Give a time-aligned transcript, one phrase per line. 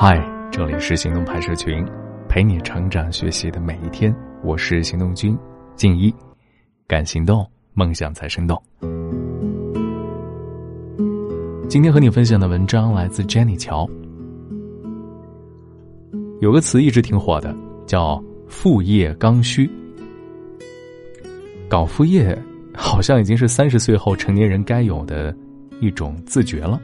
[0.00, 0.16] 嗨，
[0.48, 1.84] 这里是行动派社群，
[2.28, 4.14] 陪你成长学习的每一天。
[4.44, 5.36] 我是行动君
[5.74, 6.14] 静一，
[6.86, 8.62] 敢行动，梦想才生动。
[11.68, 13.90] 今天和你分享的文章来自 Jenny 乔。
[16.40, 17.52] 有个词一直挺火的，
[17.84, 19.68] 叫“副业刚需”。
[21.68, 22.40] 搞副业
[22.72, 25.36] 好像已经是三十岁后成年人该有的
[25.80, 26.80] 一种自觉了。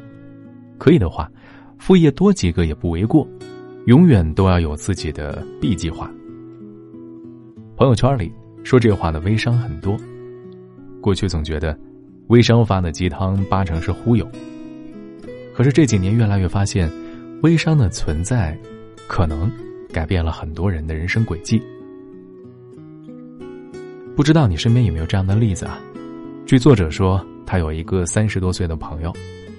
[0.78, 1.30] 可以的话。
[1.78, 3.28] 副业多几个也不为过，
[3.86, 6.10] 永远都要有自己的 B 计划。
[7.76, 9.96] 朋友圈里说这话的微商很多，
[11.00, 11.78] 过去总觉得
[12.28, 14.26] 微商发的鸡汤八成是忽悠。
[15.54, 16.90] 可是这几年越来越发现，
[17.42, 18.58] 微商的存在
[19.06, 19.50] 可能
[19.92, 21.60] 改变了很多人的人生轨迹。
[24.16, 25.78] 不知道你身边有没有这样的例子啊？
[26.46, 29.12] 据作者说，他有一个三十多岁的朋友，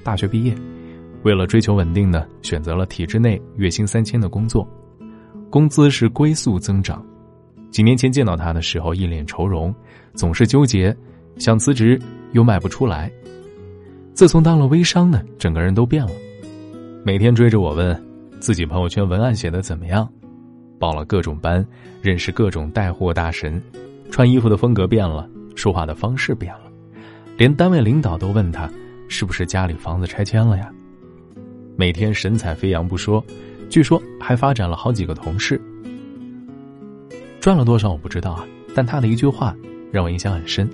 [0.04, 0.56] 大学毕业。
[1.26, 4.66] 为了追求稳定呢，选择了体制内月薪三千的工作，
[5.50, 7.04] 工资是龟速增长。
[7.72, 9.74] 几年前见到他的时候，一脸愁容，
[10.14, 10.96] 总是纠结，
[11.40, 12.00] 想辞职
[12.34, 13.12] 又卖不出来。
[14.14, 16.12] 自从当了微商呢，整个人都变了，
[17.04, 18.00] 每天追着我问
[18.40, 20.08] 自己朋友圈文案写的怎么样，
[20.78, 21.66] 报了各种班，
[22.04, 23.60] 认识各种带货大神，
[24.12, 26.72] 穿衣服的风格变了，说话的方式变了，
[27.36, 28.70] 连单位领导都问他
[29.10, 30.72] 是不是家里房子拆迁了呀。
[31.78, 33.24] 每天神采飞扬不说，
[33.70, 35.60] 据说还发展了好几个同事。
[37.42, 39.56] 赚了多少我不知道啊，但他的一句话
[39.92, 40.70] 让我印象很深。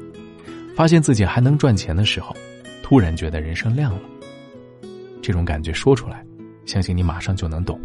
[0.76, 2.36] 发现自己还能赚钱的时候，
[2.84, 4.02] 突然觉得人生亮了。
[5.22, 6.26] 这种感觉说出来，
[6.66, 7.80] 相信你马上就能懂。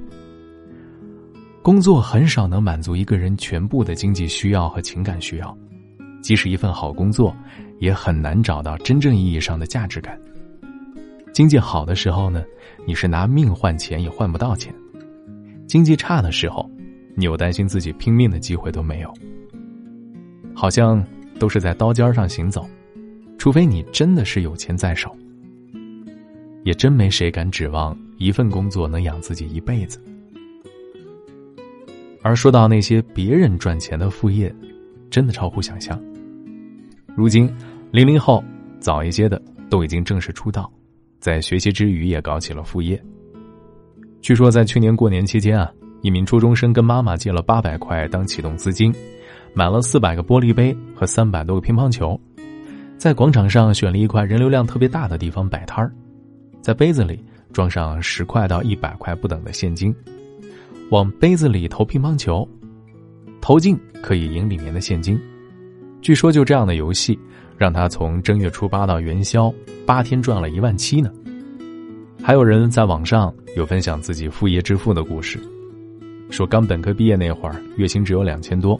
[1.63, 5.57] 工作很少能满足一个人全部的经济需要和情感需要，
[6.23, 7.35] 即使一份好工作，
[7.81, 10.17] 也很难找到真正意义上的价值感。
[11.37, 12.43] 经济好的时候呢，
[12.87, 14.73] 你是拿命换钱也换不到钱；
[15.69, 16.67] 经济差的时候，
[17.15, 19.13] 你又担心自己拼命的机会都没有。
[20.55, 21.07] 好像
[21.39, 22.67] 都是在刀尖上行走，
[23.37, 25.15] 除非你真的是有钱在手，
[26.65, 30.03] 也真没谁敢指望一份工作能养自己一辈子。
[32.23, 34.51] 而说到那些别人赚钱的副业，
[35.11, 36.03] 真的超乎想象。
[37.15, 37.55] 如今，
[37.91, 38.43] 零零后
[38.81, 40.73] 早一些的都已经正式出道。
[41.19, 43.03] 在学习之余，也搞起了副业。
[44.21, 45.71] 据说在去年过年期间啊，
[46.03, 48.93] 一名初中生跟妈妈借了八百块当启动资金，
[49.55, 52.21] 买了四百个玻璃杯和三百多个乒乓球，
[52.97, 55.93] 在广场上选了一块人流量特别大的地方摆摊儿，
[56.61, 57.23] 在杯子里
[57.53, 59.95] 装上十块到一百块不等的现金，
[60.91, 62.49] 往杯子里投乒乓球，
[63.41, 65.19] 投进可以赢里面的现金。
[66.03, 67.19] 据说就这样的游戏。
[67.57, 69.53] 让他从正月初八到元宵
[69.87, 71.11] 八天赚了一万七呢。
[72.23, 75.39] 还有人在网上有分享自己副业致富的故事，
[76.29, 78.79] 说刚本科毕业那会儿月薪只有两千多，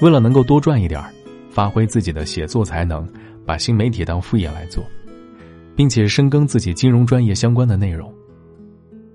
[0.00, 1.02] 为了能够多赚一点
[1.50, 3.08] 发挥自己的写作才能，
[3.44, 4.84] 把新媒体当副业来做，
[5.74, 8.12] 并且深耕自己金融专业相关的内容。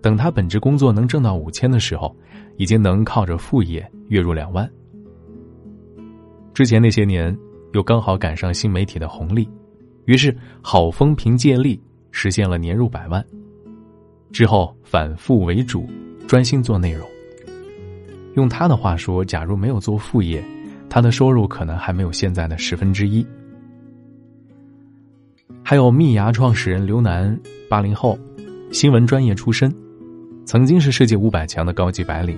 [0.02, 2.16] 等他本职工作能挣到五千的时候，
[2.58, 4.70] 已经能靠着副业月入两万。
[6.54, 7.38] 之前那些年。
[7.74, 9.48] 又刚好赶上新媒体的红利，
[10.06, 11.80] 于是好风凭借力
[12.12, 13.24] 实现了年入百万。
[14.32, 15.88] 之后反复为主，
[16.28, 17.08] 专心做内容。
[18.36, 20.44] 用他的话说，假如没有做副业，
[20.90, 23.26] 他的收入可能还没有现在的十分之一。
[25.64, 27.38] 还有蜜芽创始人刘楠，
[27.70, 28.18] 八零后，
[28.72, 29.74] 新闻专业出身，
[30.46, 32.38] 曾经是世界五百强的高级白领，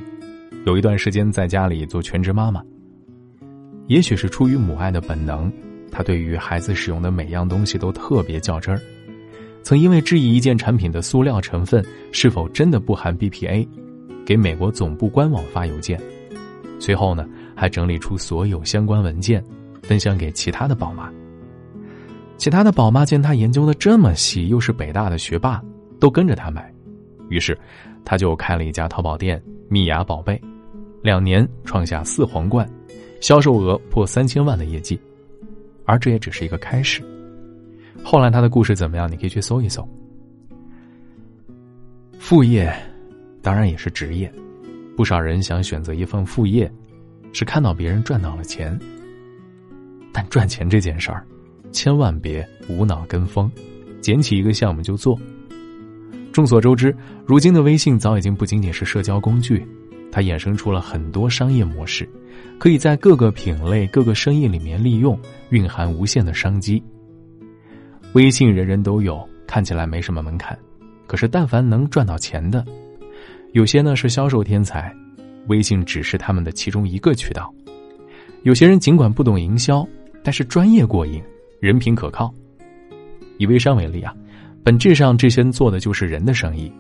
[0.66, 2.64] 有一段时间在家里做全职妈妈。
[3.92, 5.52] 也许是出于母爱的本能，
[5.92, 8.80] 他对于孩子使用的每样东西都特别较真儿。
[9.64, 13.68] 曾因为质疑一件产品的塑料成分是否真的不含 BPA，
[14.26, 16.02] 给美国总部官网发邮件。
[16.80, 19.44] 随后呢，还整理出所有相关文件，
[19.84, 21.12] 分享给其他的宝妈。
[22.38, 25.62] 其他的宝妈见他研究的这么细，又是北大的学霸，
[26.00, 26.74] 都跟着他买。
[27.28, 27.60] 于是，
[28.06, 30.42] 他就开了一家淘宝店“蜜芽宝贝”，
[31.04, 32.66] 两年创下四皇冠。
[33.22, 35.00] 销售额破三千万的业绩，
[35.86, 37.02] 而这也只是一个开始。
[38.04, 39.10] 后来他的故事怎么样？
[39.10, 39.88] 你可以去搜一搜。
[42.18, 42.74] 副业，
[43.42, 44.32] 当然也是职业。
[44.98, 46.72] 不少人想选择一份副业，
[47.32, 48.78] 是看到别人赚到了钱。
[50.12, 51.26] 但赚钱这件事儿，
[51.72, 53.50] 千万别无脑跟风，
[54.02, 55.18] 捡起一个项目就做。
[56.32, 56.96] 众所周知，
[57.26, 59.66] 如今的微信早已经不仅仅是社交工具。
[60.12, 62.08] 它衍生出了很多商业模式，
[62.60, 65.18] 可以在各个品类、各个生意里面利用，
[65.50, 66.84] 蕴含无限的商机。
[68.14, 70.58] 微信人人都有，看起来没什么门槛，
[71.08, 72.66] 可是但凡能赚到钱的，
[73.54, 74.94] 有些呢是销售天才，
[75.48, 77.54] 微信只是他们的其中一个渠道。
[78.44, 79.88] 有些人尽管不懂营销，
[80.24, 81.24] 但是专业过硬，
[81.60, 82.34] 人品可靠。
[83.38, 84.14] 以微商为例啊，
[84.64, 86.72] 本质上这些人做的就是人的生意，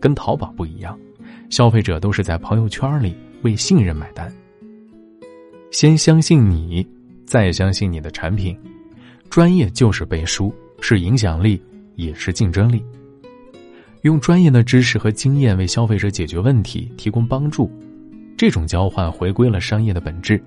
[0.00, 0.98] 跟淘宝不一样，
[1.50, 4.32] 消费者都是在朋友圈里为信任买单。
[5.72, 6.86] 先相信你，
[7.26, 8.56] 再相信你的产品。
[9.28, 11.60] 专业就是背书，是影响力，
[11.96, 12.82] 也是竞争力。
[14.02, 17.70] 用专业的知识和经验为消费者解决问题、提供帮助，
[18.36, 20.42] 这种交换回归了商业的本质。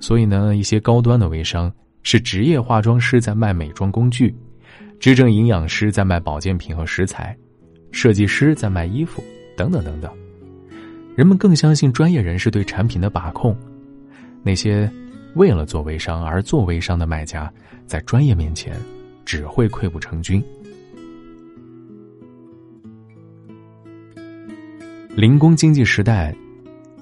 [0.00, 1.72] 所以呢，一些高端的微商
[2.02, 4.34] 是职业化妆师在卖美妆工具，
[4.98, 7.36] 执政营养师在卖保健品和食材，
[7.92, 9.22] 设计师在卖衣服，
[9.56, 10.10] 等等等等。
[11.14, 13.56] 人们更相信专业人士对产品的把控。
[14.42, 14.90] 那些
[15.34, 17.52] 为了做微商而做微商的卖家，
[17.86, 18.76] 在专业面前
[19.24, 20.42] 只会溃不成军。
[25.16, 26.36] 零工经济时代，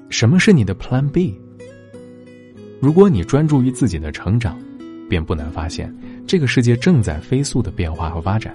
[0.08, 1.38] 什么是你的 Plan B？
[2.80, 4.56] 如果你专注于自己的成长，
[5.08, 5.92] 便不难发现，
[6.26, 8.54] 这个世界正在飞速的变化和发展。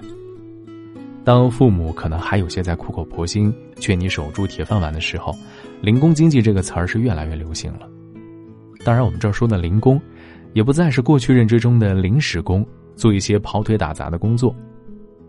[1.22, 5.36] 当父母可能还有些在苦口婆心劝你守住铁饭碗的时候，
[5.82, 7.88] 零工经济这个词儿是越来越流行了。
[8.84, 10.00] 当然，我们这儿说的零工，
[10.54, 14.54] 也不再是过去认知中的临时工，做一些跑腿打杂的工作。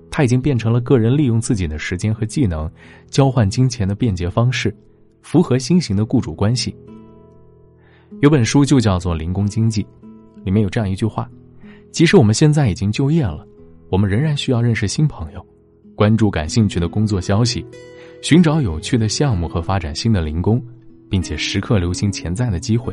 [0.10, 2.70] 它已经变成了个人利用自己的时间和技能
[3.10, 4.74] 交换金钱的便捷方式，
[5.22, 6.76] 符合新型的雇主关系。
[8.22, 9.84] 有本书就叫做《零工经济》，
[10.44, 11.30] 里面有这样一句话：
[11.92, 13.46] 即使我们现在已经就业了，
[13.90, 15.46] 我们仍然需要认识新朋友，
[16.02, 17.64] 关注感兴趣的工作消息，
[18.24, 20.60] 寻找有趣的项目和发展新的零工，
[21.08, 22.92] 并且时刻留心潜在的机会。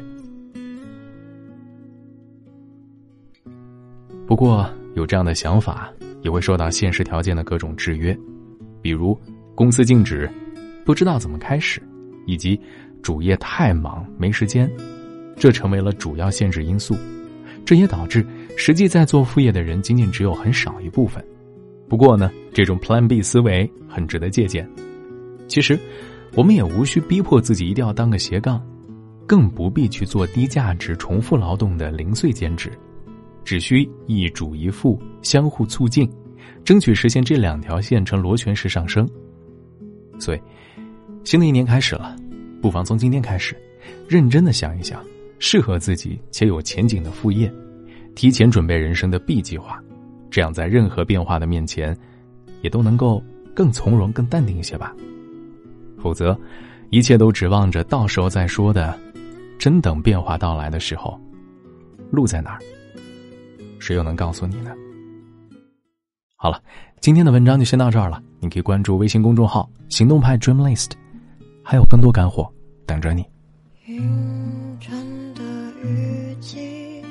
[4.27, 5.91] 不过，有这样的想法。
[6.21, 8.15] 也会受到现实条件的各种制约，
[8.83, 9.19] 比如
[9.55, 10.29] 公司静止、
[10.85, 11.81] 不知道怎么开始，
[12.27, 12.61] 以及
[13.01, 14.71] 主业太忙没时间，
[15.35, 16.95] 这成为了主要限制因素。
[17.65, 18.23] 这也导致
[18.55, 21.25] 实际在做副业的人仅仅只有很少一部分。
[21.89, 24.69] 不过呢，这种 Plan B 思维很值得借鉴。
[25.49, 25.79] 其实，
[26.35, 28.63] 我们也无需逼迫自己一定要当个斜杠，
[29.27, 32.71] 更不必去做低价值、重复劳动的零碎兼职。
[33.45, 36.07] 只需一主一副，相互促进，
[36.63, 39.09] 争取实现这两条线呈螺旋式上升。
[40.19, 40.41] 所以，
[41.25, 42.15] 新的一年开始了，
[42.61, 43.57] 不妨从今天开始，
[44.07, 45.03] 认真的想一想
[45.39, 47.51] 适合自己且有前景的副业，
[48.15, 49.83] 提前准备人生的 B 计划，
[50.31, 51.97] 这样在任何变化的面前，
[52.63, 53.23] 也都能够
[53.55, 54.95] 更从容、更淡定一些吧。
[56.01, 56.39] 否则，
[56.91, 58.99] 一切都指望着到时候再说的，
[59.59, 61.21] 真等变化到来的时候，
[62.11, 62.61] 路在哪儿？
[63.79, 64.73] 谁又能告诉你呢？
[66.37, 66.63] 好了，
[67.01, 68.23] 今天的文章就先到这儿了。
[68.41, 70.93] 你可以关注微信公众号“行动派 Dream List”，
[71.65, 72.49] 还有更多干货
[72.87, 73.25] 等着你。
[73.87, 74.79] 云
[75.35, 75.43] 的
[75.83, 77.03] 雨季，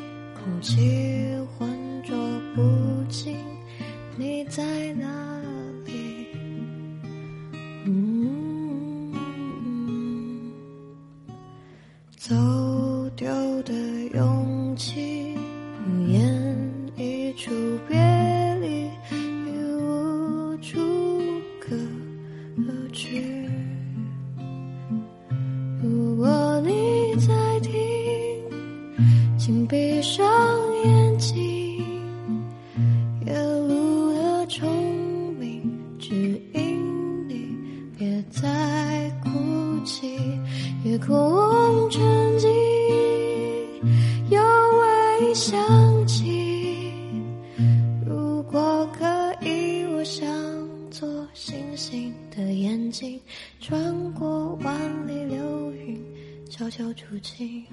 [52.62, 53.20] 眼睛
[53.60, 56.02] 穿过万里流云，
[56.50, 57.66] 悄悄住进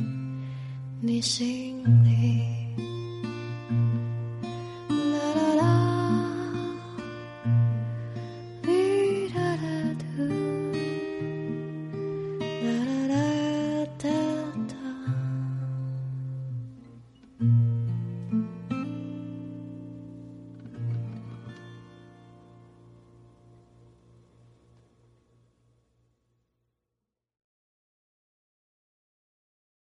[1.01, 2.64] 你心里。